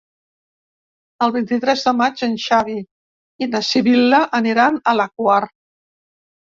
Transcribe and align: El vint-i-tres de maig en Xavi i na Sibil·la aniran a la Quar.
El 1.25 1.33
vint-i-tres 1.35 1.83
de 1.89 1.93
maig 1.99 2.25
en 2.29 2.35
Xavi 2.47 2.79
i 3.47 3.51
na 3.55 3.65
Sibil·la 3.71 4.27
aniran 4.43 4.85
a 4.93 4.97
la 5.03 5.11
Quar. 5.15 5.43